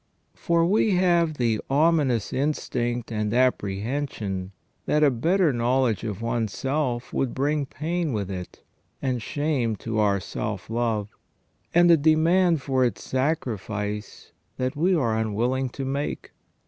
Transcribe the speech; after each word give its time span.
For 0.33 0.65
we 0.65 0.95
have 0.95 1.35
the 1.35 1.61
ominous 1.69 2.33
instinct 2.33 3.11
and 3.11 3.31
apprehension 3.35 4.51
that 4.87 5.03
a 5.03 5.11
better 5.11 5.53
knowledge 5.53 6.03
of 6.03 6.23
one's 6.23 6.57
self 6.57 7.13
would 7.13 7.35
bring 7.35 7.67
pain 7.67 8.11
with 8.11 8.31
it, 8.31 8.63
and 8.99 9.21
shame 9.21 9.75
to 9.75 9.99
our 9.99 10.19
self 10.19 10.71
love, 10.71 11.11
and 11.71 11.91
a 11.91 11.97
demand 11.97 12.63
for 12.63 12.83
its 12.83 13.03
sacrifice 13.03 14.31
that 14.57 14.75
we 14.75 14.95
are 14.95 15.15
unwilling 15.19 15.69
to 15.69 15.85
make. 15.85 16.31